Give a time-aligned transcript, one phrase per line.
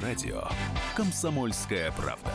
[0.00, 0.42] Радио
[0.96, 2.32] «Комсомольская правда».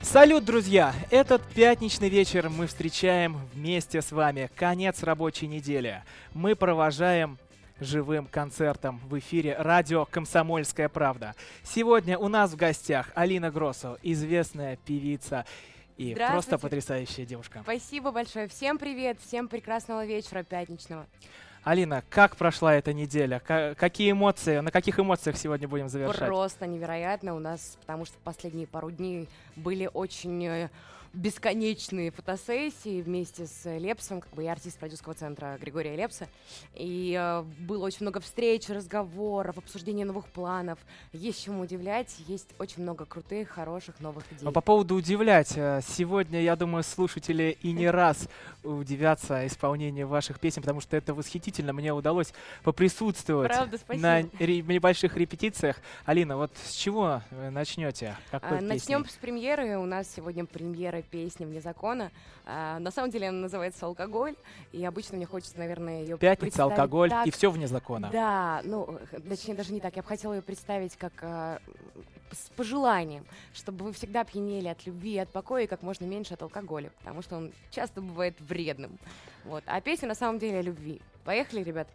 [0.00, 0.94] Салют, друзья!
[1.10, 4.48] Этот пятничный вечер мы встречаем вместе с вами.
[4.56, 6.02] Конец рабочей недели.
[6.32, 7.38] Мы провожаем
[7.80, 11.34] живым концертом в эфире радио «Комсомольская правда».
[11.62, 15.44] Сегодня у нас в гостях Алина Гроссов, известная певица
[15.96, 17.60] и просто потрясающая девушка.
[17.62, 18.48] Спасибо большое.
[18.48, 21.06] Всем привет, всем прекрасного вечера пятничного.
[21.64, 23.40] Алина, как прошла эта неделя?
[23.40, 26.26] К- какие эмоции, на каких эмоциях сегодня будем завершать?
[26.26, 30.70] Просто невероятно у нас, потому что последние пару дней были очень э,
[31.12, 36.28] бесконечные фотосессии вместе с Лепсом, как бы я артист продюсерского центра Григория Лепса.
[36.74, 40.78] И э, было очень много встреч, разговоров, обсуждения новых планов.
[41.12, 44.44] Есть чему удивлять, есть очень много крутых, хороших новых идей.
[44.44, 48.28] Но по поводу удивлять, э, сегодня, я думаю, слушатели и не раз
[48.62, 51.72] удивятся исполнению ваших песен, потому что это восхитительно.
[51.72, 54.02] Мне удалось поприсутствовать Правда, спасибо.
[54.06, 55.76] на ре- небольших репетициях.
[56.04, 58.16] Алина, вот с чего вы начнете?
[58.30, 58.60] Какой А?
[58.60, 59.78] Начнем с премьеры.
[59.78, 62.10] У нас сегодня премьера песни «Вне закона».
[62.44, 64.34] А, на самом деле она называется «Алкоголь»,
[64.72, 68.08] и обычно мне хочется, наверное, ее Пятница, алкоголь и все вне закона.
[68.12, 69.94] Да, ну, э, точнее, даже не так.
[69.96, 71.58] Я бы хотела ее представить как а,
[72.34, 76.34] с пожеланием, чтобы вы всегда пьянели от любви и от покоя и как можно меньше
[76.34, 78.98] от алкоголя, потому что он часто бывает вредным.
[79.44, 79.62] Вот.
[79.66, 81.00] А песня на самом деле о любви.
[81.24, 81.88] Поехали, ребят.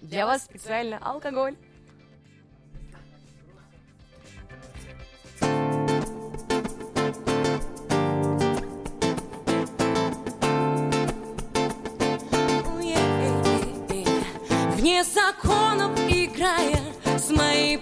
[0.00, 1.56] Для вас специально алкоголь.
[14.76, 16.76] Вне законов играя
[17.16, 17.78] с моей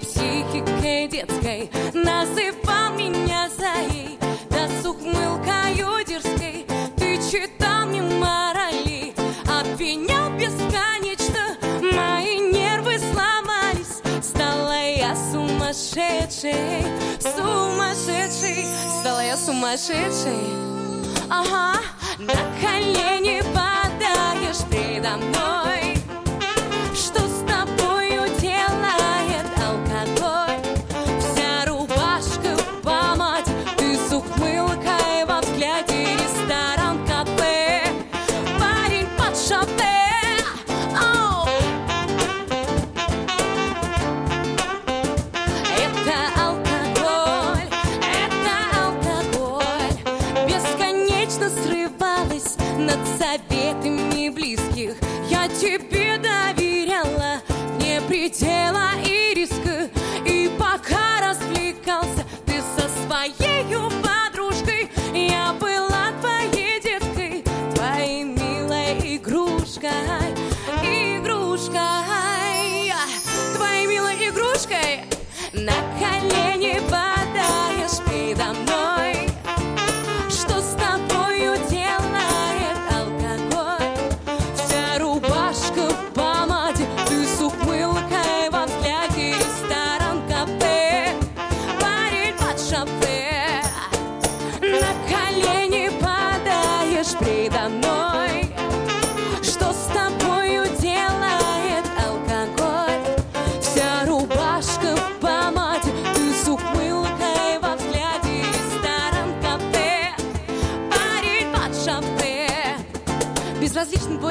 [0.81, 1.71] психикой детской.
[1.95, 4.19] Называл меня заей,
[4.51, 9.15] да с ухмылкою дерзкой Ты читал мне морали,
[9.47, 11.57] обвинял бесконечно.
[11.81, 16.85] Мои нервы сломались, стала я сумасшедшей
[17.21, 18.67] Сумасшедшей,
[19.01, 20.47] стала я сумасшедшей.
[21.29, 21.81] Ага,
[22.19, 25.90] на колени падаешь предо мной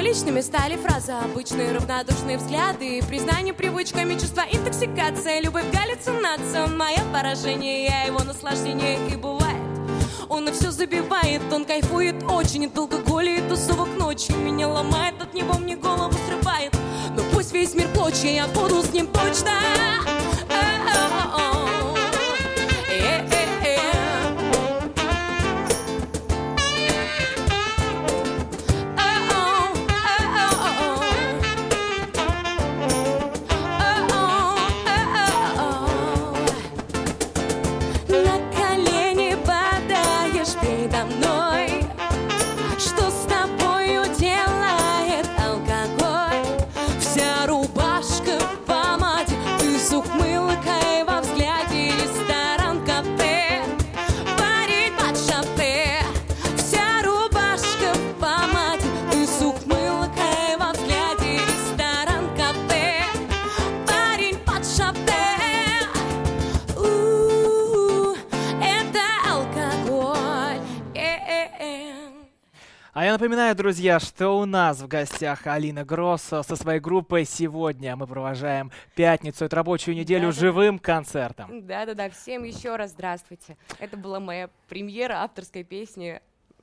[0.10, 8.04] Двуличными стали фразы Обычные равнодушные взгляды Признание привычками, чувства, интоксикация Любовь, галлюцинация Мое поражение, я
[8.06, 9.62] его наслаждение И бывает.
[10.28, 15.36] Он на все забивает, он кайфует очень от алкоголя и тусовок ночью Меня ломает, от
[15.36, 16.76] него мне голову срывает.
[17.16, 19.52] Но пусть весь мир клочья, я буду с ним точно
[73.20, 77.98] напоминаю, друзья, что у нас в гостях Алина Гроссо со своей группой сегодня.
[77.98, 80.40] Мы провожаем пятницу, эту рабочую неделю Да-да-да.
[80.40, 81.68] живым концертом.
[81.68, 83.58] Да-да-да, всем еще раз здравствуйте.
[83.78, 86.22] Это была моя премьера авторской песни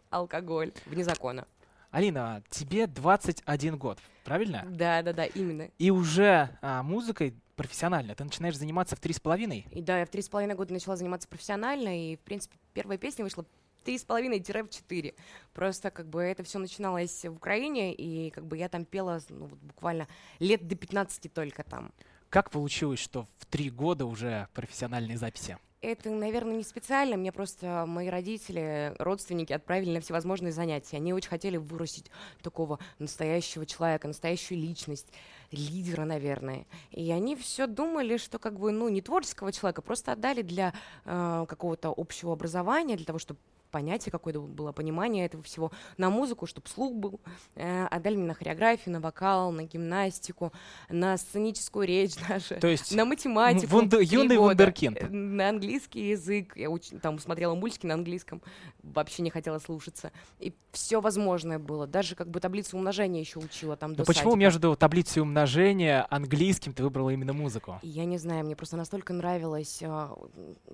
[0.09, 1.47] «Алкоголь» вне закона.
[1.91, 4.65] Алина, тебе 21 год, правильно?
[4.67, 5.69] Да-да-да, именно.
[5.77, 9.67] И уже а, музыкой профессионально ты начинаешь заниматься в три с половиной.
[9.75, 13.25] Да, я в три с половиной года начала заниматься профессионально, и, в принципе, первая песня
[13.25, 13.45] вышла
[13.87, 15.15] в три с половиной в четыре.
[15.55, 19.47] Просто как бы это все начиналось в Украине, и как бы я там пела ну,
[19.47, 20.09] вот буквально
[20.41, 21.93] лет до 15 только там.
[22.29, 25.57] Как получилось, что в три года уже профессиональные записи?
[25.83, 27.17] Это, наверное, не специально.
[27.17, 30.97] Мне просто мои родители, родственники отправили на всевозможные занятия.
[30.97, 32.11] Они очень хотели вырастить
[32.43, 35.13] такого настоящего человека, настоящую личность,
[35.53, 36.67] лидера, наверное.
[36.91, 40.75] И они все думали, что как бы, ну, не творческого человека, просто отдали для
[41.05, 43.39] э, какого-то общего образования, для того, чтобы
[43.71, 47.21] понятие какое-то было, понимание этого всего, на музыку, чтобы слух был,
[47.55, 50.53] э, отдали мне на хореографию, на вокал, на гимнастику,
[50.89, 53.87] на сценическую речь даже, То есть на математику.
[53.89, 54.99] три юный вундеркинд.
[55.03, 56.57] Э, На английский язык.
[56.57, 58.43] Я очень там смотрела мультики на английском,
[58.83, 60.13] вообще не хотела слушаться.
[60.39, 61.87] И все возможное было.
[61.87, 64.39] Даже как бы таблицу умножения еще учила там Но до почему садика.
[64.39, 67.79] между таблицей умножения английским ты выбрала именно музыку?
[67.83, 70.17] Я не знаю, мне просто настолько нравилось, м,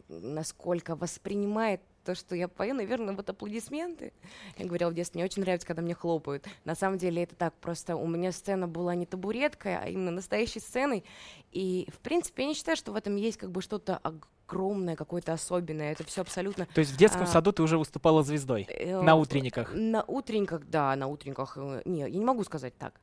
[0.09, 4.13] насколько воспринимает то, что я пою, наверное, вот аплодисменты.
[4.59, 6.47] Я говорила в детстве, мне очень нравится, когда мне хлопают.
[6.65, 10.61] На самом деле это так, просто у меня сцена была не табуреткой, а именно настоящей
[10.61, 11.05] сценой.
[11.53, 15.33] И, в принципе, я не считаю, что в этом есть как бы что-то огромное, какое-то
[15.33, 15.93] особенное.
[15.93, 16.67] Это все абсолютно...
[16.67, 17.27] То есть в детском А.
[17.27, 19.73] саду ты уже выступала звездой э, на утренниках.
[19.75, 21.57] На утренниках, да, на утренниках.
[21.57, 23.01] э, Не, я не могу сказать так.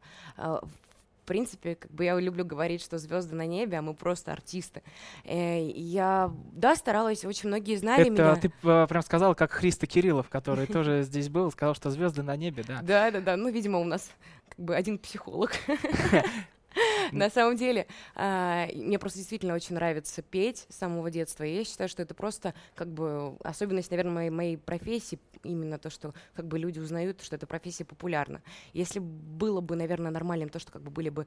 [1.30, 4.82] В принципе, как бы я люблю говорить, что звезды на небе, а мы просто артисты.
[5.26, 8.36] Э, Я, да, старалась, очень многие знали Это меня.
[8.36, 12.36] ты э, прям сказал, как Христо Кириллов, который тоже здесь был, сказал, что звезды на
[12.36, 12.80] небе, да.
[12.82, 13.38] Да, да, да.
[13.38, 14.10] Ну, видимо, у нас
[14.50, 15.52] как бы один психолог.
[17.12, 21.44] На самом деле, а, мне просто действительно очень нравится петь с самого детства.
[21.44, 25.90] И я считаю, что это просто как бы особенность, наверное, моей, моей профессии, именно то,
[25.90, 28.42] что как бы люди узнают, что эта профессия популярна.
[28.74, 31.26] Если было бы, наверное, нормальным то, что как бы были бы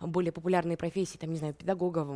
[0.00, 2.06] более популярные профессии, там, не знаю, педагога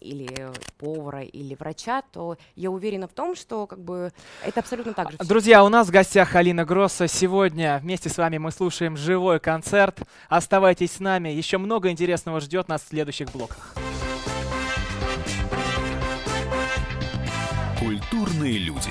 [0.00, 4.12] или повара, или врача, то я уверена в том, что как бы
[4.44, 5.18] это абсолютно так же.
[5.18, 7.06] Друзья, у нас в гостях Алина Гросса.
[7.06, 10.00] Сегодня вместе с вами мы слушаем живой концерт.
[10.28, 11.28] Оставайтесь с нами.
[11.28, 13.74] Еще много интересного ждет нас в следующих блоках.
[17.78, 18.90] Культурные люди.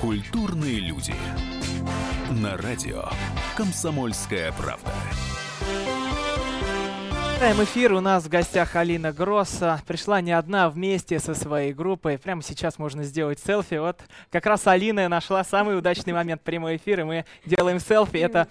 [0.00, 1.14] Культурные люди.
[2.30, 3.04] На радио
[3.56, 4.92] Комсомольская правда.
[7.42, 7.92] Продолжаем эфир.
[7.94, 9.82] У нас в гостях Алина Гросса.
[9.84, 12.16] Пришла не одна, а вместе со своей группой.
[12.16, 13.74] Прямо сейчас можно сделать селфи.
[13.74, 14.00] Вот
[14.30, 18.18] как раз Алина нашла самый удачный момент прямой эфир, и мы делаем селфи.
[18.18, 18.46] Это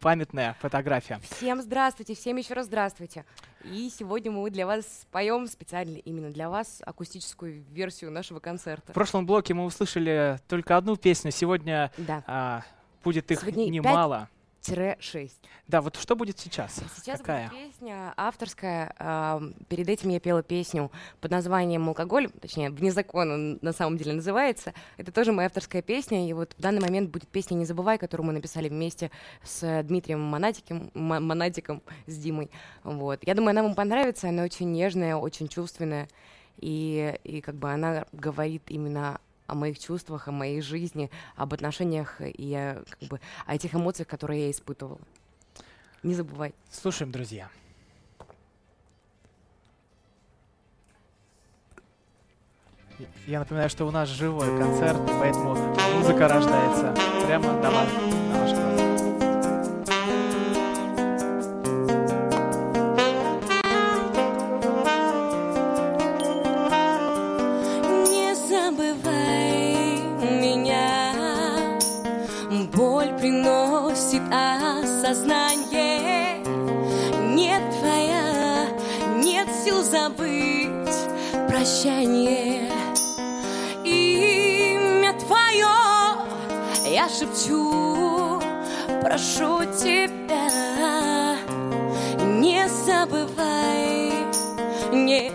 [0.00, 1.20] памятная фотография.
[1.30, 3.26] Всем здравствуйте, всем еще раз здравствуйте.
[3.64, 8.94] И сегодня мы для вас споем специально именно для вас акустическую версию нашего В концерта.
[8.94, 11.32] прошлом блоке мы услышали только одну песню.
[11.32, 12.62] Сегодня Да, а,
[13.04, 14.20] будет их Сегодня немало.
[14.20, 14.35] тире
[14.66, 15.40] 6.
[15.68, 16.80] Да, вот что будет сейчас?
[16.96, 17.48] Сейчас Какая?
[17.48, 18.94] будет песня авторская.
[19.68, 24.74] Перед этим я пела песню под названием «Алкоголь», точнее, «Вне закона» на самом деле называется.
[24.96, 28.26] Это тоже моя авторская песня, и вот в данный момент будет песня «Не забывай», которую
[28.26, 29.10] мы написали вместе
[29.42, 32.50] с Дмитрием Монатиком, Монатиком, с Димой.
[32.82, 33.20] Вот.
[33.26, 36.08] Я думаю, она вам понравится, она очень нежная, очень чувственная,
[36.58, 42.16] и, и как бы она говорит именно о моих чувствах, о моей жизни, об отношениях
[42.20, 44.98] и как бы, о этих эмоциях, которые я испытывала.
[46.02, 46.54] Не забывай.
[46.70, 47.48] Слушаем, друзья.
[53.26, 55.54] Я напоминаю, что у нас живой концерт, поэтому
[55.96, 56.94] музыка рождается
[57.26, 57.88] прямо на вас,
[81.86, 82.70] прощание
[83.84, 85.68] Имя твое
[86.92, 88.40] я шепчу
[89.02, 90.48] Прошу тебя
[92.18, 94.12] Не забывай.
[94.92, 95.32] Нет,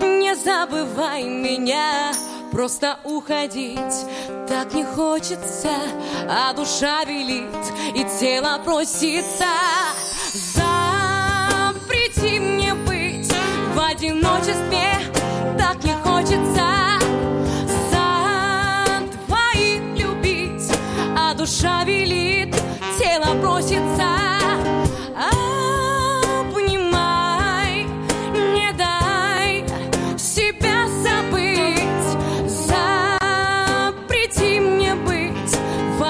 [0.00, 2.12] не забывай меня
[2.52, 4.06] Просто уходить
[4.46, 5.70] так не хочется
[6.28, 7.44] А душа велит
[7.94, 9.46] и тело просится.
[10.54, 13.32] Запрети мне быть
[13.74, 14.87] в одиночестве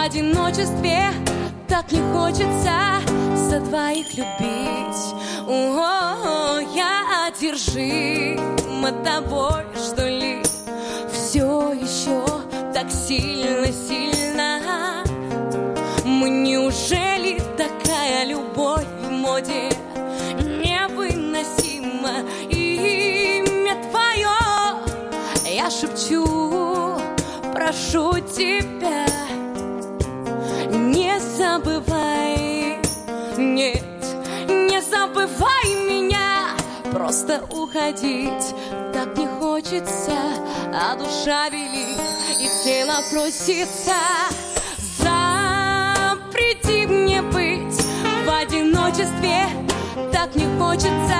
[0.08, 1.12] одиночестве
[1.68, 3.00] так не хочется
[3.36, 5.14] за двоих любить.
[5.46, 10.42] О, я одержима тобой, что ли,
[11.12, 12.24] все еще
[12.72, 15.04] так сильно, сильно.
[16.04, 17.07] Мы неужели
[18.24, 19.70] любовь в моде
[20.38, 22.24] невыносима?
[22.50, 24.36] Имя твое
[25.54, 26.24] я шепчу,
[27.52, 29.06] прошу тебя,
[30.70, 32.78] не забывай,
[33.36, 33.84] нет,
[34.48, 36.50] не забывай меня,
[36.92, 38.54] просто уходить
[38.92, 40.16] так не хочется,
[40.74, 42.00] а душа велит
[42.40, 43.94] и тело просится.
[44.98, 47.47] Запрети мне быть
[48.28, 49.46] в одиночестве,
[50.12, 51.16] так не хочется.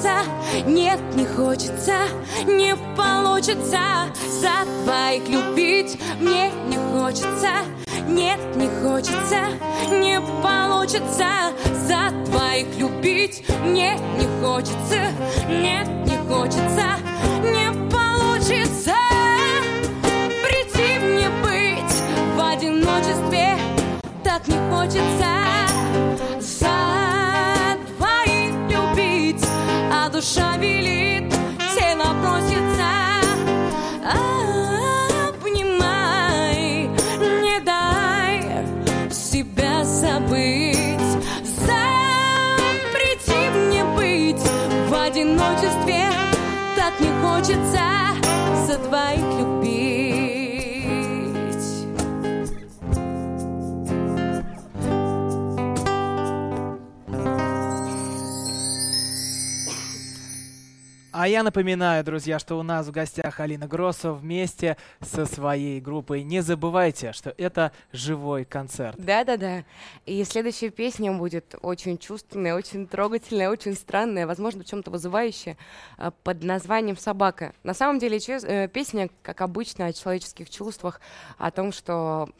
[0.00, 1.96] Хочется, нет, не хочется,
[2.46, 3.80] не получится.
[4.40, 7.64] За двоих любить мне не хочется,
[8.08, 9.40] нет, не хочется,
[9.90, 11.52] не получится.
[11.86, 15.00] За двоих любить мне не хочется,
[15.48, 16.96] нет, не хочется,
[17.42, 18.94] не получится.
[20.42, 21.94] Прийти мне быть
[22.36, 23.58] в одиночестве
[24.24, 25.69] так не хочется.
[30.20, 31.32] Душа велит,
[31.74, 32.90] тело просится.
[35.28, 36.90] Обнимай,
[37.42, 38.42] не дай
[39.10, 41.12] себя забыть.
[41.56, 44.44] Запрети мне быть
[44.90, 46.12] в одиночестве,
[46.76, 47.84] так не хочется
[48.66, 49.99] за двоих любить.
[61.20, 66.22] А я напоминаю, друзья, что у нас в гостях Алина Гроссов вместе со своей группой.
[66.22, 68.96] Не забывайте, что это живой концерт.
[68.98, 69.64] Да-да-да.
[70.06, 75.58] И следующая песня будет очень чувственная, очень трогательная, очень странная, возможно, в чем-то вызывающая,
[75.98, 77.52] а, под названием «Собака».
[77.64, 81.02] На самом деле э, песня, как обычно, о человеческих чувствах,
[81.36, 82.30] о том, что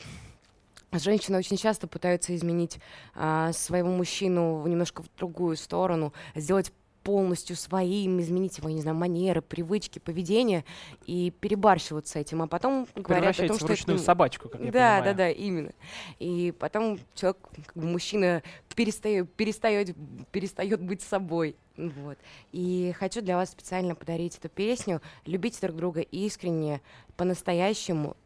[0.92, 2.80] Женщины очень часто пытаются изменить
[3.14, 8.82] а, своего мужчину в немножко в другую сторону, сделать полностью своим, изменить его, я не
[8.82, 10.64] знаю, манеры, привычки, поведение
[11.06, 14.04] и перебарщивать с этим, а потом говорят о том, Превращается что ручную это...
[14.04, 15.04] собачку, как я да, понимаю.
[15.04, 15.72] да, да, именно.
[16.18, 18.42] И потом человек, как бы мужчина,
[18.74, 19.96] перестает, перестает,
[20.30, 21.56] перестает быть собой.
[21.76, 22.18] Вот.
[22.52, 25.00] И хочу для вас специально подарить эту песню.
[25.24, 26.80] Любите друг друга искренне,
[27.16, 28.16] по-настоящему,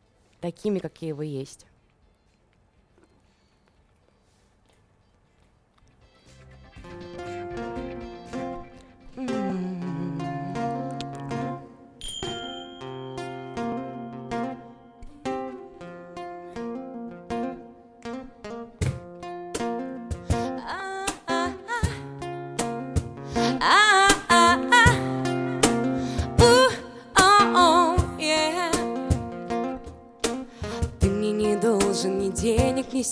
[0.40, 1.66] такими, какие вы есть.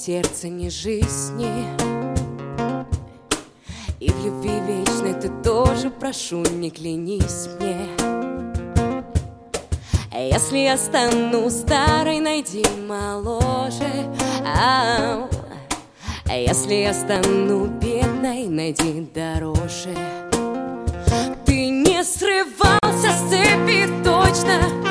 [0.04, 1.64] Сердца, ни жизни.
[4.00, 7.86] И в любви вечной ты тоже прошу, не клянись мне.
[10.12, 14.10] Если я стану старой, найди моложе.
[14.44, 15.28] Ау.
[16.26, 19.94] Если я стану бедной, найди дороже.
[21.46, 24.81] Ты не срывался с цепи точно,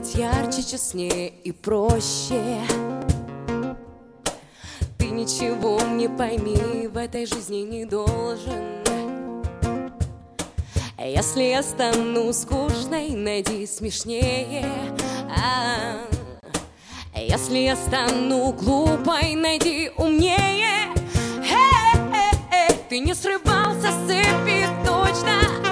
[0.00, 2.60] честнее и проще.
[4.98, 8.84] Ты ничего не пойми, в этой жизни не должен.
[10.98, 14.66] Если я стану скучной, найди смешнее.
[15.30, 16.00] А,
[17.14, 20.92] Если я стану глупой, найди умнее.
[22.88, 25.65] Ты не срывался с цепи точно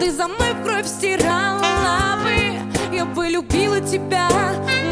[0.00, 2.94] Ты за мной кровь стирала бы.
[2.94, 4.28] Я бы любила тебя,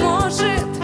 [0.00, 0.75] может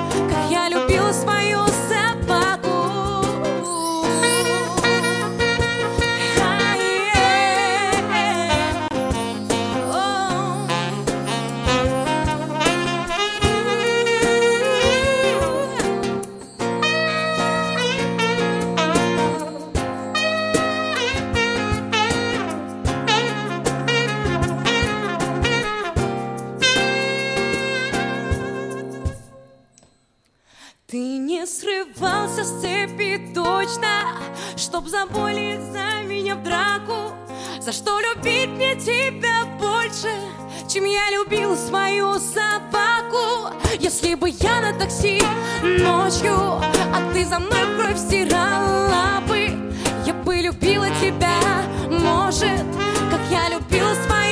[32.43, 34.19] срывался с цепи точно,
[34.57, 37.13] Чтоб заболеть за меня в драку.
[37.61, 40.11] За что любить мне тебя больше,
[40.69, 43.55] Чем я любил свою собаку.
[43.79, 45.23] Если бы я на такси
[45.63, 46.37] ночью,
[46.95, 49.73] А ты за мной кровь стирала бы,
[50.07, 51.39] Я бы любила тебя,
[51.90, 52.66] может,
[53.11, 54.32] Как я любила свою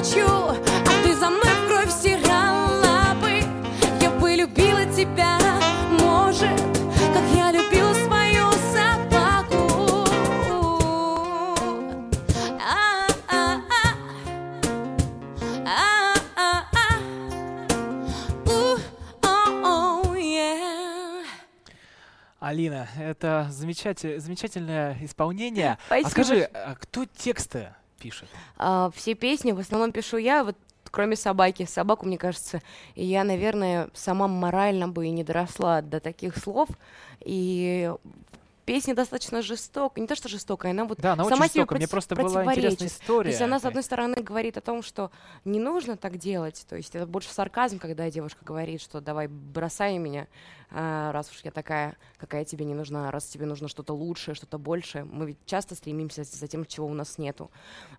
[0.00, 3.42] ночью А ты за мной в кровь стирала бы
[4.00, 5.38] Я бы любила тебя,
[6.00, 6.58] может
[7.12, 10.06] Как я любила свою собаку.
[22.38, 25.76] Алина, это замечатель- замечательное исполнение.
[25.86, 26.08] Спасибо.
[26.08, 28.28] А скажи, а кто тексты пишет?
[28.56, 30.56] А, все песни в основном пишу я, вот
[30.90, 31.66] кроме собаки.
[31.66, 32.62] Собаку, мне кажется,
[32.94, 36.68] я, наверное, сама морально бы и не доросла до таких слов.
[37.20, 37.92] И
[38.64, 40.02] песня достаточно жестокая.
[40.02, 41.78] Не то, что жестокая, она вот Да, она сама очень себе жестокая.
[41.78, 43.24] Мне просто была интересная история.
[43.24, 45.10] То есть она, с одной стороны, говорит о том, что
[45.44, 46.64] не нужно так делать.
[46.68, 50.26] То есть это больше сарказм, когда девушка говорит, что давай бросай меня,
[50.70, 55.04] раз уж я такая, какая тебе не нужна, раз тебе нужно что-то лучшее, что-то большее.
[55.04, 57.50] Мы ведь часто стремимся за тем, чего у нас нету.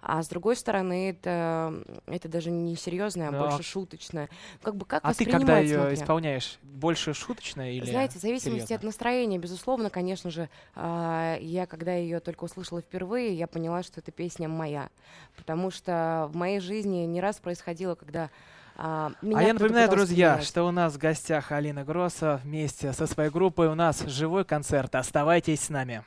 [0.01, 1.73] А с другой стороны, это,
[2.07, 3.39] это даже не серьезное, а Да.
[3.49, 4.29] больше шуточное.
[4.61, 5.95] Как бы как А ты когда ее смотря.
[5.95, 8.75] исполняешь, больше шуточно или Знаете, в зависимости серьезно?
[8.77, 13.99] от настроения, безусловно, конечно же, а, я когда ее только услышала впервые, я поняла, что
[13.99, 14.89] эта песня моя,
[15.35, 18.29] потому что в моей жизни не раз происходило, когда
[18.77, 20.47] а, меня а я напоминаю, друзья, поменять.
[20.47, 23.67] что у нас в гостях Алина Гросса вместе со своей группой.
[23.67, 24.95] У нас живой концерт.
[24.95, 26.03] Оставайтесь с нами.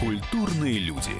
[0.00, 1.10] Культурные люди.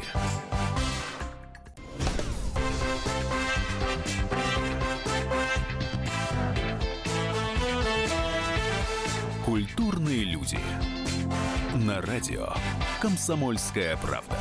[9.44, 10.58] Культурные люди.
[11.74, 12.48] На радио
[13.00, 14.36] Комсомольская правда.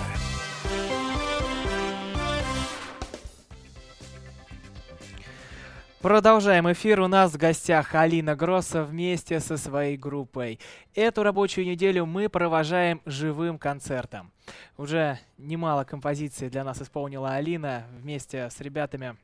[6.06, 7.00] Продолжаем эфир.
[7.00, 10.60] У нас в гостях Алина Гросса вместе со своей группой.
[10.94, 14.32] Эту рабочую неделю мы провожаем живым концертом.
[14.78, 19.18] Уже немало композиций для нас исполнила Алина вместе с ребятами.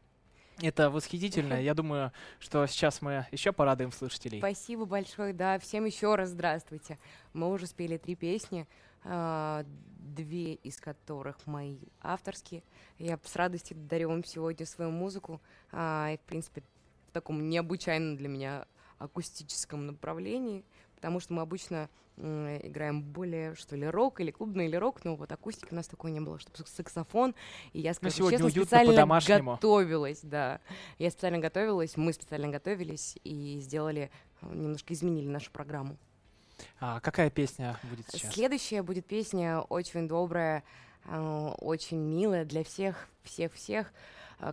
[0.60, 1.62] Это восхитительно.
[1.62, 4.40] Я думаю, что сейчас мы еще порадуем слушателей.
[4.40, 6.98] Спасибо большое, да, всем еще раз здравствуйте.
[7.34, 8.68] Мы уже спели три песни,
[9.04, 9.66] а,
[10.00, 12.64] две из которых мои авторские.
[12.98, 15.42] Я с радостью дарю вам сегодня свою музыку,
[15.72, 16.64] а, и, в принципе,
[17.12, 18.66] в таком необычайном для меня
[18.98, 20.64] акустическом направлении,
[20.96, 25.32] потому что мы обычно играем более, что ли, рок или клубный или рок, но вот
[25.32, 27.36] акустики у нас такой не было, чтобы саксофон,
[27.74, 29.06] и я скажу сегодня честно, специально
[29.56, 30.62] готовилась, да.
[31.00, 34.10] Я специально готовилась, мы специально готовились и сделали,
[34.42, 35.98] э, немножко изменили нашу программу.
[36.80, 38.34] А какая песня будет сейчас?
[38.34, 40.64] Следующая будет песня очень добрая,
[41.06, 43.92] э, очень милая для всех, всех-всех,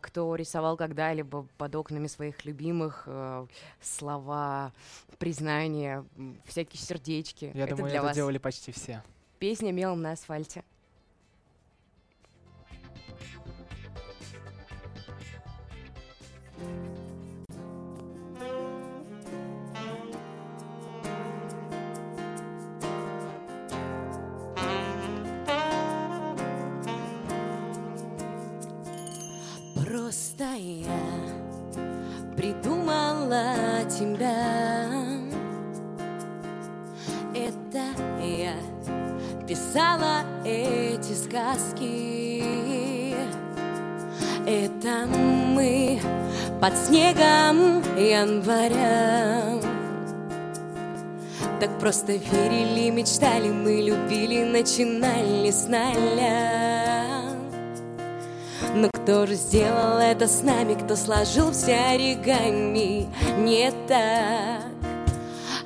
[0.03, 3.46] кто рисовал когда-либо под окнами своих любимых э,
[3.81, 4.72] слова,
[5.18, 6.05] признания,
[6.44, 7.51] всякие сердечки.
[7.55, 8.16] Я это думаю, для это вас.
[8.16, 9.03] делали почти все.
[9.38, 10.64] Песня «Мелом на асфальте».
[30.09, 30.87] Просто я
[32.35, 34.97] придумала тебя.
[37.35, 37.85] Это
[38.25, 38.55] я
[39.47, 42.42] писала эти сказки.
[44.47, 46.01] Это мы
[46.59, 49.61] под снегом января
[51.61, 56.59] Так просто верили, мечтали, мы любили, начинали с нуля.
[56.62, 56.67] но
[59.09, 63.09] кто же сделал это с нами, кто сложил все оригами?
[63.38, 64.66] Не так?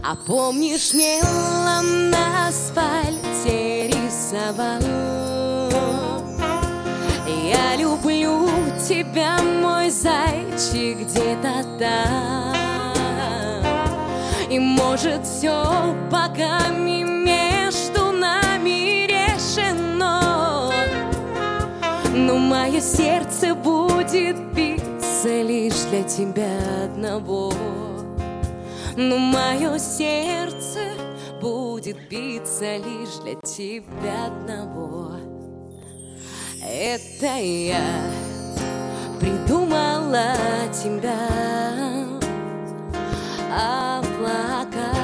[0.00, 4.80] А помнишь, мелом на асфальте рисовал
[7.26, 8.48] Я люблю
[8.88, 12.54] тебя, мой зайчик, где-то там
[14.48, 17.11] И может все богами
[22.72, 26.48] мое сердце будет биться лишь для тебя
[26.84, 27.52] одного.
[28.96, 30.80] Но мое сердце
[31.38, 35.16] будет биться лишь для тебя одного.
[36.66, 37.84] Это я
[39.20, 40.34] придумала
[40.72, 41.28] тебя,
[43.50, 44.96] облака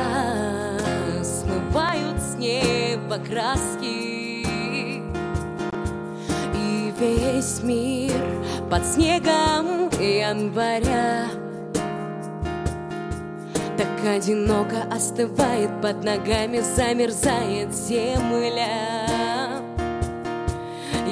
[1.23, 4.28] смывают с неба краски,
[7.01, 8.13] весь мир
[8.71, 11.29] под снегом января
[13.79, 18.97] так одиноко остывает под ногами, замерзает земля.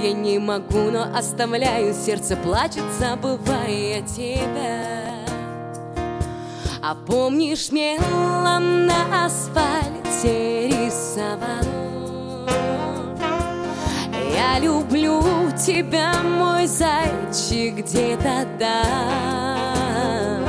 [0.02, 4.82] Я не могу, но оставляю, сердце плачет, забывая тебя.
[6.82, 11.75] А помнишь, мелом на асфальте рисовал
[14.36, 15.22] Я люблю
[15.52, 20.44] тебя, мой зайчик, где-то там.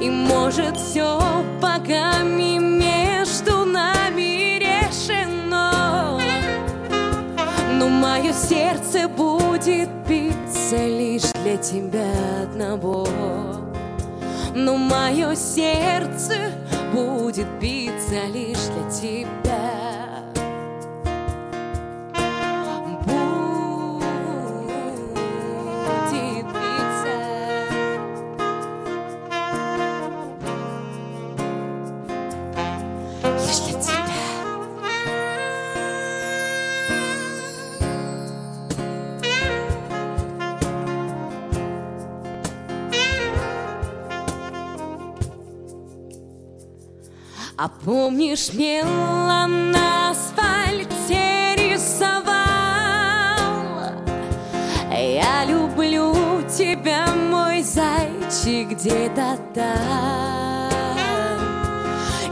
[0.00, 1.20] И может все
[1.60, 6.18] богами между нами решено.
[7.72, 12.10] Но мое сердце будет биться лишь для тебя
[12.42, 13.06] одного.
[14.54, 16.36] Но мое сердце
[16.90, 19.63] будет биться лишь для тебя
[47.94, 52.24] помнишь, мелом на асфальте рисовал
[54.90, 56.12] Я люблю
[56.48, 60.72] тебя, мой зайчик, где-то там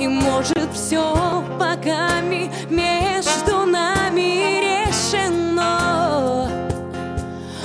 [0.00, 6.50] И может все богами между нами решено.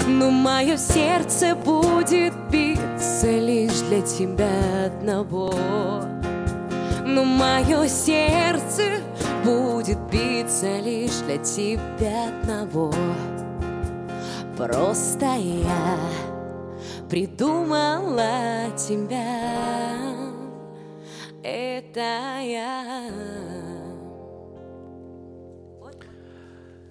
[0.07, 6.16] Но мое сердце будет биться лишь для тебя одного
[7.17, 9.01] но мое сердце
[9.43, 12.93] будет биться лишь для тебя одного.
[14.55, 15.97] Просто я
[17.09, 19.95] придумала тебя.
[21.43, 23.09] Это я.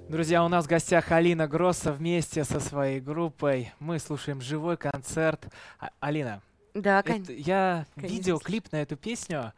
[0.09, 3.73] Друзья, у нас в гостях Алина Гросса вместе со своей группой.
[3.79, 5.47] Мы слушаем живой концерт.
[5.79, 6.43] А- Алина,
[6.75, 8.13] Да, это- кон- я конечно.
[8.17, 9.53] видел клип на эту песню,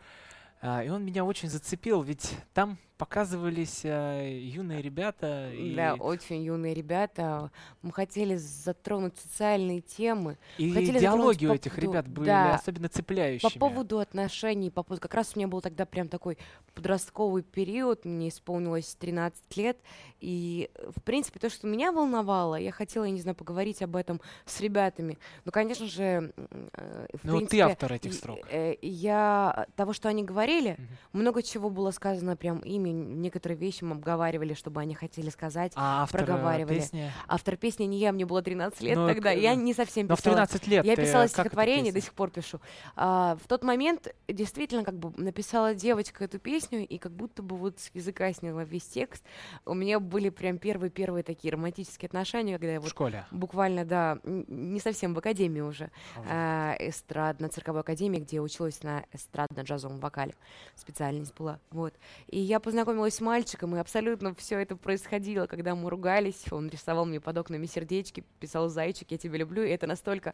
[0.63, 5.51] и он меня очень зацепил, ведь там показывались а, юные ребята.
[5.53, 7.51] И, да, очень юные ребята.
[7.83, 10.37] Мы хотели затронуть социальные темы.
[10.59, 12.55] и хотели диалоги у затронуть этих по- ребят были да.
[12.57, 13.51] особенно цепляющими.
[13.51, 15.01] По поводу отношений, по поводу...
[15.01, 16.37] Как раз у меня был тогда прям такой
[16.75, 19.79] подростковый период, мне исполнилось 13 лет,
[20.21, 23.95] и, э, в принципе, то, что меня волновало, я хотела, я не знаю, поговорить об
[23.97, 25.19] этом с ребятами.
[25.45, 28.41] Ну, конечно же, э, в Ну, ты принципе, автор этих строк.
[28.51, 29.67] э, я...
[29.77, 30.77] Того, что они говорили,
[31.13, 35.73] много чего было сказано прям ими, некоторые вещи мы обговаривали, чтобы они хотели сказать.
[35.77, 36.79] А автор э, проговаривали.
[36.81, 37.11] песни?
[37.27, 40.17] Автор песни не я, мне было 13 лет Ну, тогда, к- я не совсем Но
[40.17, 40.37] в писала.
[40.37, 42.61] 13 лет Я ты писала эту стихотворение, до сих пор пишу.
[42.97, 47.57] А, в тот момент действительно как бы написала девочка эту песню, и как будто бы
[47.57, 49.25] вот с языка сняла весь текст.
[49.65, 53.25] У меня были прям первые-первые такие романтические отношения, когда я в вот школе.
[53.31, 59.99] буквально, да, не совсем в академии уже, А, а, эстрадно-цирковой академии, где училась на эстрадно-джазовом
[60.01, 60.35] вокале.
[60.75, 61.95] Специальность была, вот.
[62.29, 66.45] И я познакомилась познакомилась с мальчиком, и абсолютно все это происходило, когда мы ругались.
[66.53, 70.33] Он рисовал мне под окнами сердечки, писал «Зайчик, я тебя люблю», и это настолько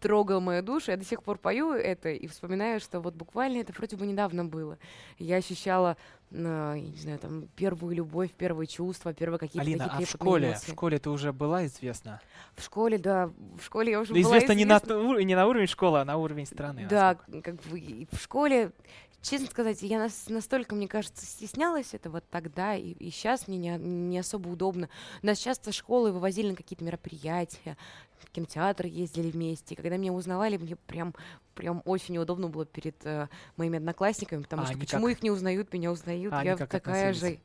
[0.00, 0.90] трогало мою душу.
[0.90, 4.46] Я до сих пор пою это и вспоминаю, что вот буквально это вроде бы недавно
[4.46, 4.78] было.
[5.18, 5.98] Я ощущала,
[6.30, 6.36] э,
[6.76, 10.46] я не знаю, там, первую любовь, первые чувства, первые какие-то Алина, такие а в школе,
[10.46, 10.70] в эмоции.
[10.72, 12.22] школе ты уже была известна?
[12.56, 15.18] В школе, да, в школе я уже Ну, была известна не на, известна.
[15.22, 16.86] не на уровень школы, а на уровень страны.
[16.88, 17.42] Да, насколько.
[17.52, 18.72] как бы в школе,
[19.22, 23.76] честно сказать, я нас, настолько, мне кажется, стеснялась этого тогда, и, и сейчас мне не,
[23.78, 24.88] не особо удобно.
[25.22, 27.76] Нас часто школы вывозили на какие-то мероприятия,
[28.18, 29.76] в кинотеатр ездили вместе.
[29.76, 31.14] Когда меня узнавали, мне прям
[31.54, 35.16] прям очень неудобно было перед э, моими одноклассниками, потому А что почему как?
[35.16, 37.38] их не узнают, меня узнают, А я такая же.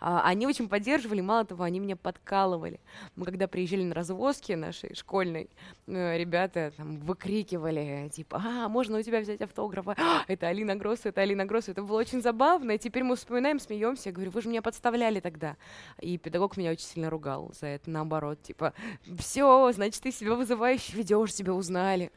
[0.00, 2.80] А, они очень поддерживали, мало того, они меня подкалывали.
[3.16, 5.48] Мы когда приезжали на развозки нашей школьной,
[5.86, 9.88] э, ребята там выкрикивали, типа, а, можно у тебя взять автограф?
[9.88, 11.68] А, это Алина Гросс, это Алина Гросс.
[11.68, 14.08] Это было очень забавно, и теперь мы вспоминаем, смеемся.
[14.08, 15.56] Я говорю, вы же меня подставляли тогда.
[16.00, 18.42] И педагог меня очень сильно ругал за это, наоборот.
[18.42, 18.74] Типа,
[19.18, 22.10] все, значит, ты себя вызывающе ведешь, тебя узнали.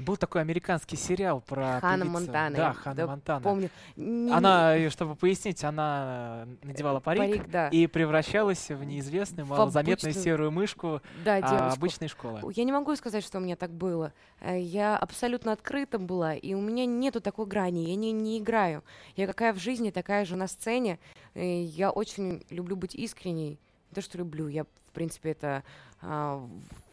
[0.00, 2.10] А был такой американский сериал про Ханна певицу.
[2.10, 2.56] Монтана.
[2.56, 3.40] Да, я, Ханна да, Монтана.
[3.42, 3.70] Помню.
[3.98, 7.68] Она, э, чтобы пояснить, она э, надевала парик, парик, да.
[7.68, 12.40] и превращалась в неизвестную, малозаметную обычную- серую мышку Да, а, обычной школы.
[12.56, 14.14] Я не могу сказать, что у меня так было.
[14.40, 18.82] Э, Я абсолютно открыта была, и у меня нету такой грани, я не, не играю.
[19.16, 20.98] Я какая в жизни, такая же на сцене.
[21.34, 23.58] Я очень люблю быть искренней.
[23.90, 25.62] Не то, что люблю, я, в принципе, это
[26.00, 26.48] а,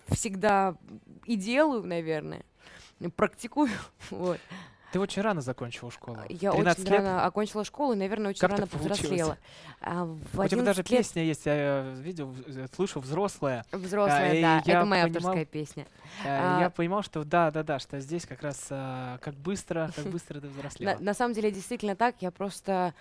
[0.09, 0.75] всегда
[1.25, 2.43] и делаю, наверное.
[3.15, 3.69] Практикую.
[4.09, 4.39] Вот.
[4.93, 6.17] Ты очень рано закончила школу.
[6.29, 7.01] Я 13 очень лет.
[7.01, 9.37] рано окончила школу и, наверное, очень Как рано повзрослела.
[9.81, 13.65] А, в У тебя 11 даже лет песня есть, я э, видел, э, слышу, взрослая.
[13.73, 14.73] Взрослая, А, да.
[14.73, 15.85] Это моя понимал- авторская песня.
[16.23, 16.61] Э, А.
[16.61, 20.39] Я понимал, что да, да, да, что здесь как раз а, как быстро, как быстро
[20.39, 20.93] ты взрослела.
[20.93, 22.15] На, на самом деле, действительно так.
[22.21, 22.93] Я просто...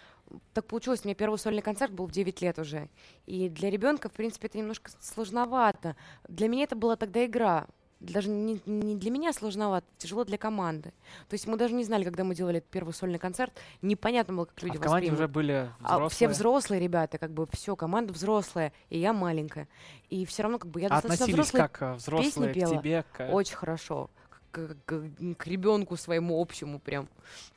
[0.55, 2.89] Так получилось, у меня первый сольный концерт был в 9 лет уже.
[3.27, 5.95] И для ребенка, в принципе, это немножко сложновато.
[6.27, 7.69] Для меня это была тогда игра.
[7.99, 10.91] Даже не, не для меня сложновато, тяжело для команды.
[11.29, 14.55] То есть мы даже не знали, когда мы делали первый сольный концерт, непонятно было, как
[14.63, 15.19] А люди в команде воспримут.
[15.21, 16.09] уже были А взрослые.
[16.11, 19.67] все взрослые ребята, как бы все, команда взрослая, и я маленькая.
[20.11, 22.77] И все равно как бы я А достаточно относились как э, взрослые к пела.
[22.79, 23.05] тебе?
[23.13, 24.11] к- очень хорошо.
[24.57, 27.09] К, к- к ребенку своему общему прям.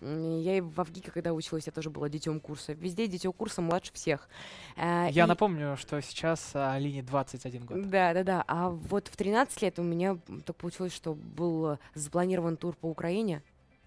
[0.02, 2.74] Я и в Авгике, когда училась, я тоже была детем курса.
[2.74, 4.28] Везде детем курса младше всех.
[4.76, 7.90] Э, Я и- напомню, что сейчас а, Алине 21 год.
[7.90, 8.44] Да, да, да.
[8.48, 13.42] А вот в 13 лет у меня так получилось, что был запланирован тур по Украине.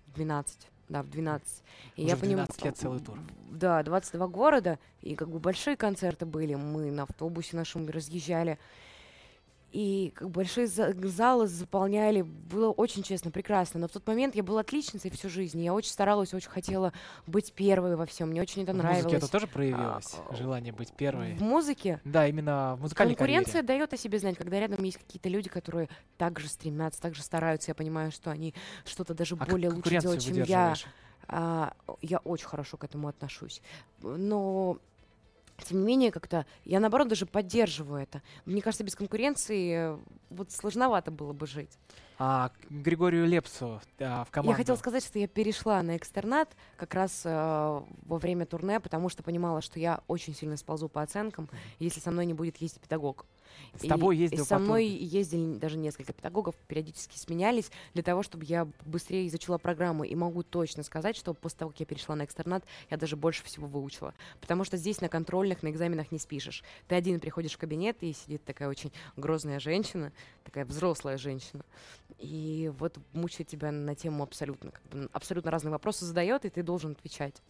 [0.07, 0.69] В 12.
[0.89, 1.63] Да, в 12.
[1.97, 3.19] И Уже я в поним- 12 лет целый тур.
[3.51, 6.55] Да, 22 города, и как бы большие концерты были.
[6.55, 8.59] Мы на автобусе нашем разъезжали.
[9.73, 12.21] И как большие за- залы заполняли.
[12.23, 13.81] Было очень честно, прекрасно.
[13.81, 15.61] Но в тот момент я была отличницей всю жизнь.
[15.63, 16.93] Я очень старалась, очень хотела
[17.27, 18.29] быть первой во всем.
[18.29, 19.15] Мне очень это В музыке нравилось.
[19.15, 20.15] это тоже проявилось?
[20.29, 21.35] А, Желание быть первой?
[21.37, 23.67] В музыке Да, именно в музыкальной конкуренция карьере.
[23.69, 27.71] дает о себе знать, когда рядом есть какие-то люди, которые также стремятся, также стараются.
[27.71, 28.55] Я понимаю, что они
[28.85, 30.75] что-то даже А более лучше делают, чем я.
[31.29, 33.63] А, я очень хорошо к этому отношусь.
[34.03, 34.77] Но
[35.65, 38.23] тем не менее, как-то я наоборот даже поддерживаю это.
[38.45, 39.99] Мне кажется, без конкуренции э,
[40.31, 41.71] вот сложновато было бы жить.
[42.19, 44.53] А Григорию Лепсу а, в команду.
[44.53, 49.09] Я хотела сказать, что я перешла на экстернат как раз э, во время турне, потому
[49.09, 51.49] что понимала, что я очень сильно сползу по оценкам,
[51.79, 53.27] если со мной не будет ездить педагог.
[53.75, 55.07] С тобой И- ездил и со мной турне.
[55.07, 60.05] ездили даже несколько педагогов, периодически сменялись, для того, чтобы я быстрее изучила программу.
[60.05, 63.45] И могу точно сказать, что после того, как я перешла на экстернат, я даже больше
[63.45, 64.15] всего выучила.
[64.41, 66.63] Потому что здесь на контрольных, на экзаменах не спишешь.
[66.89, 70.13] Ты один приходишь в кабинет, и сидит такая очень грозная женщина,
[70.45, 71.65] такая взрослая женщина.
[72.19, 76.63] И вот мучает тебя на тему абсолютно, как бы, абсолютно разные вопросы задает, и ты
[76.63, 77.43] должен отвечать.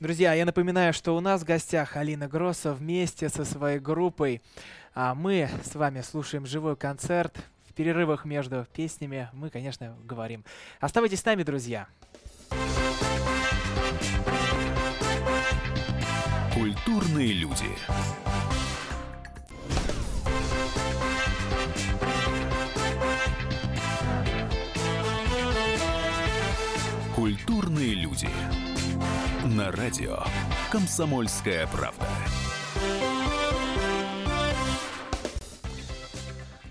[0.00, 4.40] Друзья, я напоминаю, что у нас в гостях Алина Гросса вместе со своей группой.
[4.94, 7.36] А мы с вами слушаем живой концерт.
[7.68, 10.42] В перерывах между песнями мы, конечно, говорим.
[10.80, 11.86] Оставайтесь с нами, друзья.
[16.54, 17.66] Культурные люди.
[27.14, 28.28] Культурные люди.
[29.44, 30.18] На радио
[30.70, 32.06] Комсомольская правда.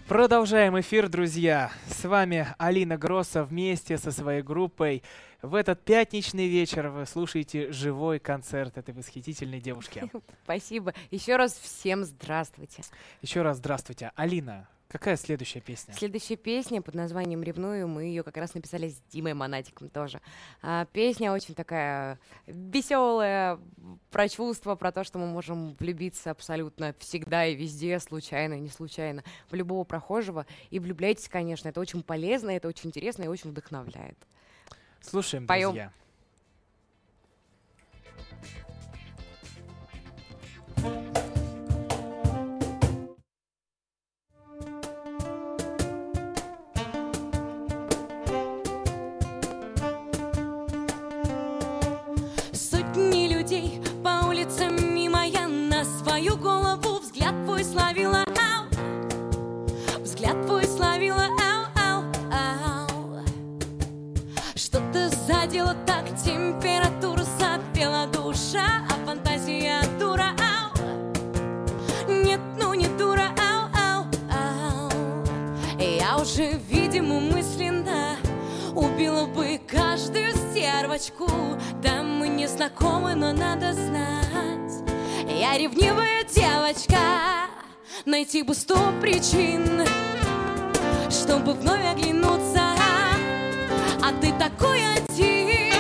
[0.07, 1.71] Продолжаем эфир, друзья.
[1.87, 5.01] С вами Алина Гросса вместе со своей группой.
[5.41, 10.03] В этот пятничный вечер вы слушаете живой концерт этой восхитительной девушки.
[10.43, 10.93] Спасибо.
[11.09, 12.83] Еще раз всем здравствуйте.
[13.23, 14.11] Еще раз здравствуйте.
[14.15, 15.93] Алина, Какая следующая песня?
[15.93, 20.19] Следующая песня под названием «Ревную», мы ее как раз написали с Димой Монатиком тоже.
[20.63, 23.59] А, песня очень такая веселая,
[24.09, 28.69] про чувства, про то, что мы можем влюбиться абсолютно всегда и везде, случайно и не
[28.69, 30.47] случайно, в любого прохожего.
[30.71, 34.17] И влюбляйтесь, конечно, это очень полезно, это очень интересно и очень вдохновляет.
[35.01, 35.69] Слушаем, Поем.
[35.69, 35.93] друзья.
[57.59, 58.67] Твой словила, ау.
[60.01, 63.23] Взгляд твой словила, ау, ау, ау.
[64.55, 70.71] Что-то задело так, температуру запела душа, а фантазия дура, ау.
[72.07, 74.89] Нет, ну не дура, ау, ау, ау.
[75.77, 78.15] Я уже, видимо, мысленно
[78.73, 81.27] Убила бы каждую стервочку
[81.81, 84.58] Да мы не знакомы, но надо знать
[85.39, 86.97] Я ревнивая девочка.
[88.05, 89.87] Найти бы сто причин
[91.09, 92.59] Чтобы вновь оглянуться.
[94.01, 95.73] А ты такой один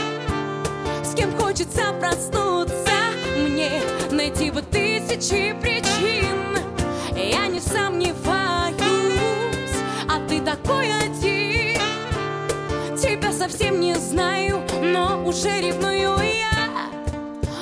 [1.03, 2.93] С кем хочется проснуться.
[3.37, 6.57] Мне найти бы тысячи причин.
[7.17, 8.79] Я не сомневаюсь
[10.07, 11.81] А ты такой один.
[12.97, 16.89] Тебя совсем не знаю, но уже ревную я,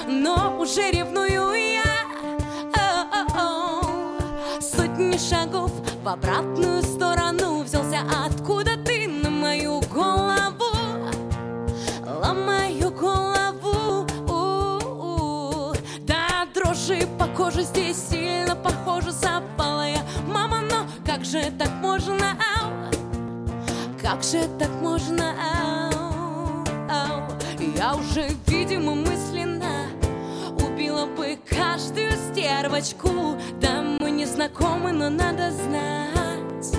[0.08, 1.27] но уже ревную
[6.08, 10.72] в обратную сторону взялся, откуда ты на мою голову,
[12.24, 14.08] ломаю голову.
[14.30, 15.74] У-у-у.
[16.04, 22.38] Да, дрожи по коже здесь сильно похоже, запала я, мама, но как же так можно?
[22.56, 22.72] Ау.
[24.02, 25.36] Как же так можно?
[25.52, 27.22] Ау, ау.
[27.76, 29.89] Я уже, видимо, мысленно
[30.54, 33.82] Убила бы каждую стервочку Да
[34.18, 36.76] не знакомы, но надо знать.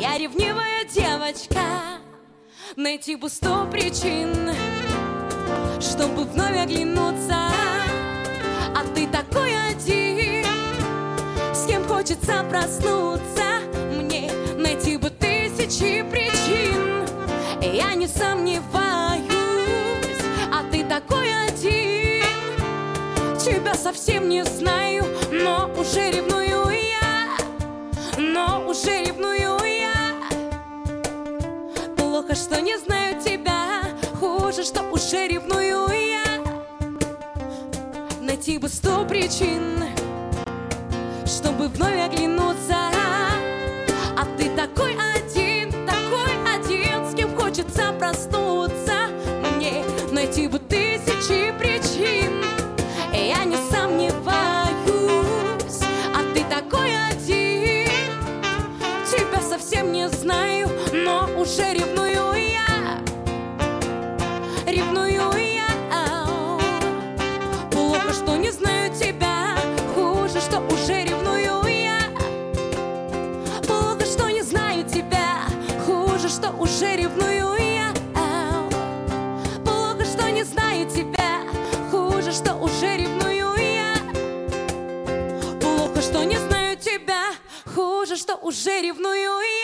[0.00, 1.60] Я ревнивая девочка.
[2.76, 4.50] Найти бы сто причин
[5.80, 7.50] Чтобы вновь оглянуться.
[8.74, 10.46] А ты такой один
[11.52, 13.44] С кем хочется проснуться.
[13.94, 17.06] Мне найти бы тысячи причин.
[17.60, 18.62] Я не сомневаюсь
[20.50, 22.24] А ты такой один.
[23.38, 26.37] Тебя совсем не знаю Но уже ревную
[28.78, 30.14] уже ревную я.
[31.96, 33.82] Плохо, что не знаю тебя
[34.20, 36.42] Хуже, что уже ревную я.
[38.20, 39.84] Найти бы сто причин
[41.26, 42.76] Чтобы вновь оглянуться.
[44.16, 49.08] А ты такой один, такой один С кем хочется проснуться.
[49.56, 51.67] Мне найти бы тысячи причин
[61.58, 63.02] уже ревную я.
[64.64, 65.66] Ревную я.
[67.72, 69.56] Плохо, что не знаю тебя.
[69.94, 71.98] Хуже, что уже ревную я.
[73.66, 75.42] Плохо, что не знаю тебя.
[75.84, 77.92] Хуже, что уже ревную я.
[79.64, 81.40] Плохо, что не знаю тебя.
[81.90, 83.94] Хуже, что уже ревную я.
[85.60, 87.32] Плохо, что не знаю тебя.
[87.74, 89.57] Хуже, что уже ревную я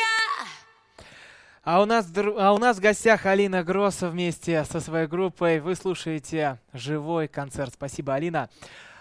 [1.65, 5.61] А у нас, а у нас в гостях Алина Гросса вместе со своей группой.
[5.61, 7.73] Вы слушаете живой концерт.
[7.73, 8.51] Спасибо, Алина.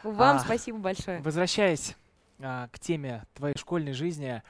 [0.02, 1.20] Вам А, спасибо большое.
[1.20, 1.98] Возвращаясь
[2.40, 4.42] а, к теме твоей школьной жизни,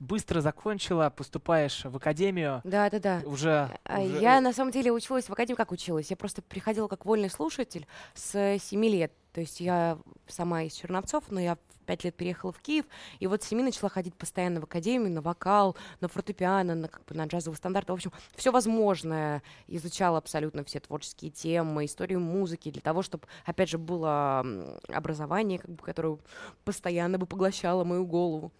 [0.00, 2.60] быстро закончила, поступаешь в академию.
[2.64, 3.22] Да, да, да.
[3.24, 6.10] Уже, А уже- Я на самом деле училась в академии, как училась.
[6.10, 9.12] Я просто приходила как вольный слушатель с 7 лет.
[9.32, 12.86] То есть я сама из Черновцов, но я в 5 лет переехала в Киев,
[13.20, 17.04] и вот с 7 начала ходить постоянно в академию, на вокал, на фортепиано, на, как
[17.04, 17.92] бы, на джазовые стандарты.
[17.92, 19.42] В общем, все возможное.
[19.68, 24.44] Изучала абсолютно все творческие темы, историю музыки, для того, чтобы, опять же, было
[24.88, 26.18] образование, как бы, которое
[26.64, 28.52] постоянно бы поглощало мою голову.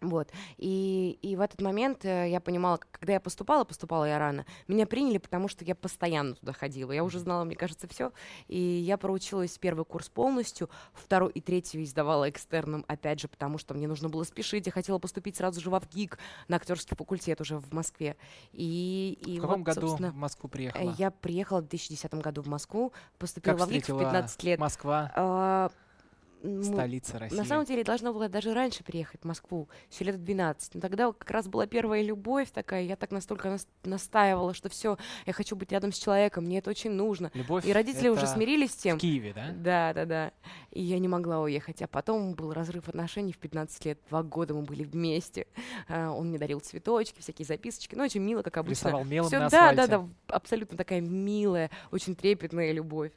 [0.00, 0.30] Вот.
[0.58, 4.86] И, и в этот момент э, я понимала, когда я поступала, поступала я рано, меня
[4.86, 6.92] приняли, потому что я постоянно туда ходила.
[6.92, 8.12] Я уже знала, мне кажется, все.
[8.46, 13.74] И я проучилась первый курс полностью, второй и третий издавала экстерном, опять же, потому что
[13.74, 14.66] мне нужно было спешить.
[14.66, 16.18] Я хотела поступить сразу же в ГИК
[16.48, 18.16] на актерский факультет уже в Москве.
[18.52, 20.94] И, и в каком вот, году в Москву приехала?
[20.98, 24.60] Я приехала в 2010 году в Москву, поступила как в ГИК в встретила 15 лет.
[24.60, 25.70] Москва?
[26.62, 27.36] Столица России.
[27.36, 30.74] На самом деле должна была даже раньше приехать в Москву, еще лет в 12.
[30.74, 34.96] Но тогда как раз была первая любовь такая, я так настолько нас- настаивала, что все,
[35.26, 37.30] я хочу быть рядом с человеком, мне это очень нужно.
[37.34, 38.98] Любовь И родители уже смирились с тем.
[38.98, 39.52] В Киеве, да?
[39.56, 40.32] Да, да, да.
[40.70, 41.82] И я не могла уехать.
[41.82, 43.98] А потом был разрыв отношений в 15 лет.
[44.08, 45.46] Два года мы были вместе.
[45.88, 47.94] А, Он мне дарил цветочки, всякие записочки.
[47.94, 48.88] Ну, очень мило, как обычно.
[48.88, 49.86] Рисовал мелом Всё- на да, асфальте.
[49.90, 53.12] да, да, абсолютно такая милая, очень трепетная любовь.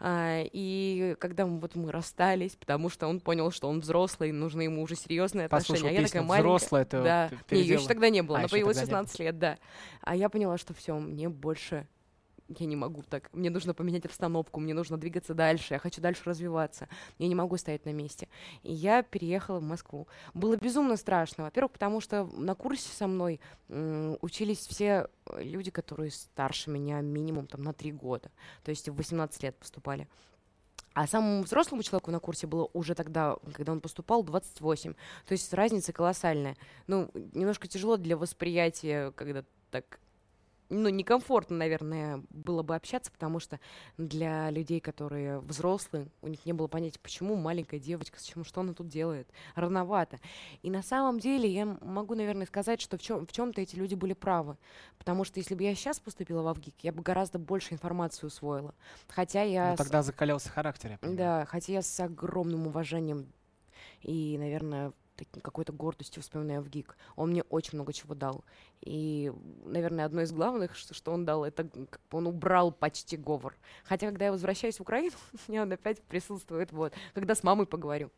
[0.00, 4.62] А, и когда мы, вот мы расстались, потому что он понял, что он взрослый, нужны
[4.62, 5.74] ему уже серьезные отношения.
[5.74, 6.48] Послушал а я такая маленькая.
[6.48, 7.30] «Взрослая», это да.
[7.50, 8.74] Не, ее еще тогда не было, А, не было.
[8.74, 9.58] 16 лет, да.
[10.02, 11.86] А я поняла, что все, мне больше
[12.48, 13.32] я не могу так.
[13.32, 16.88] Мне нужно поменять обстановку, мне нужно двигаться дальше, я хочу дальше развиваться.
[17.18, 18.28] Я не могу стоять на месте.
[18.62, 20.08] И я переехала в Москву.
[20.34, 21.44] Было безумно страшно.
[21.44, 27.46] Во-первых, потому что на курсе со мной учились все э, люди, которые старше меня минимум
[27.46, 28.30] там, на три года.
[28.62, 30.08] То есть в 18 лет поступали.
[30.92, 34.92] А самому взрослому человеку на курсе было уже тогда, когда он поступал, 28.
[34.92, 36.56] То есть разница колоссальная.
[36.86, 39.98] Ну, немножко тяжело для восприятия, когда так
[40.70, 43.60] ну, некомфортно, наверное, было бы общаться, потому что
[43.98, 48.72] для людей, которые взрослые, у них не было понятия, почему маленькая девочка, зачем, что она
[48.72, 50.18] тут делает, рановато.
[50.62, 53.94] И на самом деле я могу, наверное, сказать, что в, чем, в чем-то эти люди
[53.94, 54.56] были правы,
[54.98, 58.74] потому что если бы я сейчас поступила в ВГИК, я бы гораздо больше информации усвоила.
[59.08, 59.70] Хотя я...
[59.70, 63.32] Ну, с- тогда закалялся характер, да, хотя я с огромным уважением
[64.02, 64.92] и, наверное,
[65.42, 66.96] какой-то гордостью вспоминаю в ГИК.
[67.16, 68.44] Он мне очень много чего дал.
[68.80, 69.32] И,
[69.64, 73.54] наверное, одно из главных, что, что он дал, это как бы он убрал почти говор.
[73.84, 75.16] Хотя, когда я возвращаюсь в Украину,
[75.48, 78.10] у меня он опять присутствует, вот, когда с мамой поговорю.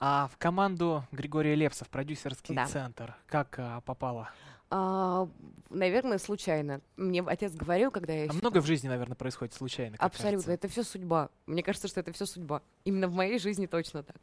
[0.00, 2.66] А в команду Григория Лепсов, продюсерский Да.
[2.66, 4.30] центр, как а, попала?
[4.70, 5.28] А,
[5.70, 6.82] наверное, случайно.
[6.96, 9.96] Мне отец говорил, когда я А ещё много в жизни, наверное, происходит случайно.
[9.98, 10.52] Абсолютно, кажется.
[10.52, 11.30] это все судьба.
[11.46, 12.62] Мне кажется, что это все судьба.
[12.84, 14.16] Именно в моей жизни точно так.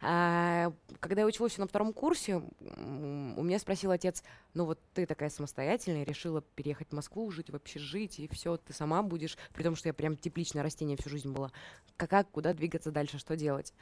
[0.00, 4.24] А, когда я училась на втором курсе, у меня спросил отец,
[4.54, 9.02] ну вот ты такая самостоятельная, решила переехать в Москву, жить в общежитии, все, ты сама
[9.02, 11.52] будешь, при том, что я прям тепличное растение всю жизнь была.
[11.96, 13.72] Как куда двигаться дальше, что делать?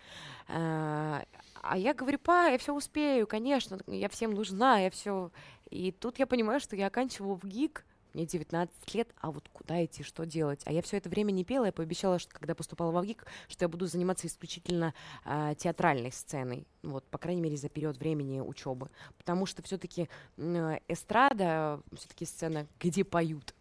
[0.48, 1.24] А,
[1.62, 5.30] а я говорю, па, я все успею, конечно, я всем нужна, я все.
[5.70, 9.84] И тут я понимаю, что я оканчивала в ГИК, мне 19 лет, а вот куда
[9.84, 10.62] идти, что делать?
[10.64, 13.64] А я все это время не пела, я пообещала, что когда поступала в ВГИК, что
[13.64, 14.94] я буду заниматься исключительно
[15.24, 18.90] а, театральной сценой, вот, по крайней мере, за период времени учебы.
[19.16, 23.54] Потому что все-таки эстрада, все-таки сцена, где поют,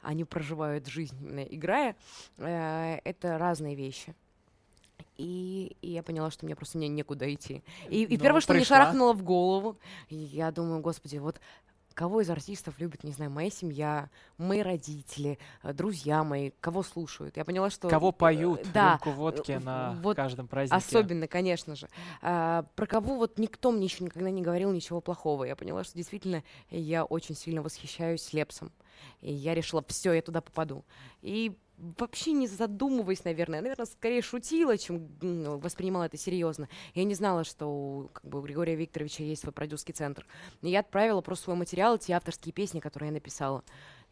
[0.00, 1.16] они проживают жизнь,
[1.50, 1.96] играя,
[2.36, 4.14] э, это разные вещи.
[5.18, 7.62] И, и я поняла, что мне просто не, некуда идти.
[7.90, 8.78] И, и Ну, первое, что мне пришла.
[8.78, 9.76] шарахнуло в голову,
[10.08, 11.40] я думаю, господи, вот
[11.98, 17.36] кого из артистов любит, не знаю, моя семья, мои родители, э, друзья мои, кого слушают.
[17.36, 17.88] Я поняла, что...
[17.88, 20.76] Кого э, поют да, рюмку водки на вот каждом празднике?
[20.76, 21.88] Особенно, конечно же.
[22.22, 25.42] А, про кого вот никто мне еще никогда не говорил ничего плохого.
[25.42, 28.70] Я поняла, что действительно я очень сильно восхищаюсь Лепсом.
[29.20, 30.84] И я решила, все, я туда попаду.
[31.20, 35.08] И вообще не задумываясь, наверное, наверное, скорее шутила, чем
[35.60, 36.68] воспринимала это серьезно.
[36.94, 40.26] Я не знала, что у, как бы, у Григория Викторовича есть свой продюсерский центр.
[40.62, 43.62] И я отправила просто свой материал, те авторские песни, которые я написала.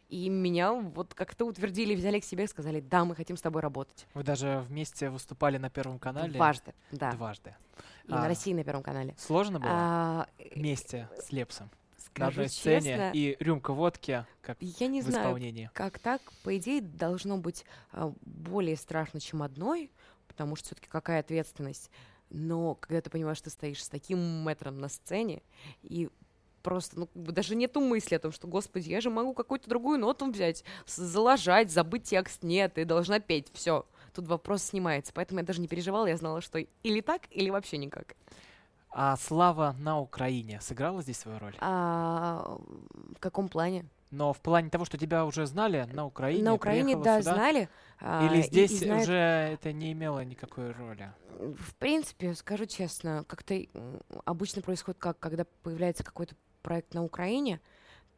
[0.09, 3.61] И меня вот как-то утвердили, взяли к себе и сказали, да, мы хотим с тобой
[3.61, 4.07] работать.
[4.13, 6.31] Вы даже вместе выступали на Первом канале?
[6.31, 7.11] Дважды, да.
[7.11, 7.53] Дважды.
[8.05, 9.15] И А, на России на Первом канале.
[9.17, 11.69] Сложно было А, вместе с Лепсом?
[12.17, 15.69] На одной сцене честно, и рюмка водки, как я не в знаю, исполнении.
[15.73, 16.21] как так.
[16.43, 19.91] По идее, должно быть а, более страшно, чем одной,
[20.27, 21.89] потому что все-таки какая ответственность.
[22.29, 25.41] Но когда ты понимаешь, что ты стоишь с таким метром на сцене,
[25.81, 26.09] и
[26.61, 29.69] просто, ну, как бы даже нету мысли о том, что, господи, я же могу какую-то
[29.69, 32.43] другую ноту взять, заложать, забыть текст.
[32.43, 33.85] Нет, ты должна петь, все.
[34.13, 35.13] Тут вопрос снимается.
[35.13, 38.15] Поэтому я даже не переживала, я знала, что или так, или вообще никак.
[38.99, 41.55] А слава на Украине сыграла здесь свою роль?
[41.59, 42.57] А,
[43.15, 43.85] в каком плане?
[44.09, 47.69] Но в плане того, что тебя уже знали на Украине, на Украине, да, сюда, знали.
[47.99, 51.11] а, Или и- здесь и знают- уже это не имело никакой роли?
[51.37, 53.53] В принципе, скажу честно, как-то
[54.25, 56.33] обычно происходит как, когда появляется какой-то
[56.63, 57.61] проект на Украине,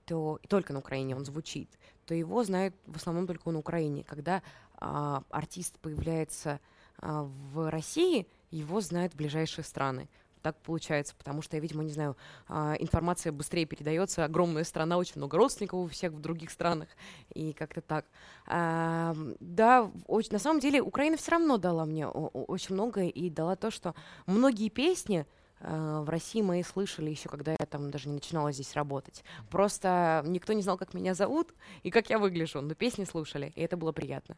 [0.05, 1.69] то и только на Украине он звучит,
[2.05, 4.05] то его знают в основном только на Украине.
[4.05, 4.41] Когда
[4.81, 6.61] а, артист появляется
[7.01, 10.07] а, в России, его знают ближайшие страны.
[10.41, 12.15] Так получается, потому что, я, видимо, не знаю,
[12.47, 16.87] а, информация быстрее передается, огромная страна, очень много родственников у всех в других странах,
[17.33, 18.05] и как-то так.
[18.47, 23.29] А, да, в- оч- на самом деле Украина все равно дала мне очень многое и
[23.29, 23.95] дала то, что
[24.27, 25.25] многие песни
[25.59, 29.25] а, в России мои слышали еще, когда я там даже не начинала здесь работать.
[29.49, 33.61] Просто никто не знал, как меня зовут и как я выгляжу, но песни слушали, и
[33.61, 34.37] это было приятно.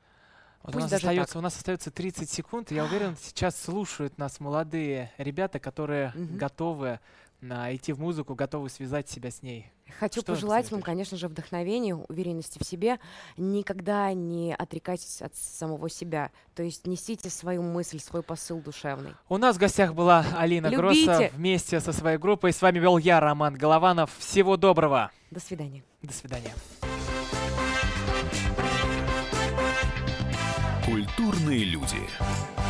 [0.63, 1.39] Вот у нас, остается, так.
[1.39, 2.71] у нас остается 30 секунд.
[2.71, 6.37] Я уверен, сейчас слушают нас молодые ребята, которые Мгм.
[6.37, 6.99] готовы
[7.41, 9.71] на, идти в музыку, готовы связать себя с ней.
[9.99, 12.99] Хочу Что пожелать вам, конечно же, вдохновения, уверенности в себе.
[13.35, 16.29] Никогда не отрекайтесь от самого себя.
[16.53, 19.15] То есть несите свою мысль, свой посыл душевный.
[19.27, 21.31] У нас в гостях была Алина Гросса Любите.
[21.35, 22.53] вместе со своей группой.
[22.53, 24.15] С вами был я, Роман Голованов.
[24.19, 25.11] Всего доброго.
[25.31, 25.83] До свидания.
[26.03, 26.53] До свидания.
[31.31, 32.60] Культурные люди.